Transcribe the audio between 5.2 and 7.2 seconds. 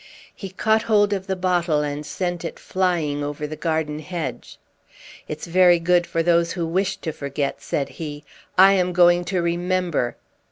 "It's very good for those who wish to